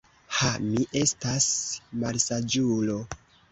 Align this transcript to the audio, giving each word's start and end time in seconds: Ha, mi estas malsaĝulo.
Ha, 0.37 0.47
mi 0.69 0.85
estas 1.01 1.51
malsaĝulo. 2.07 2.99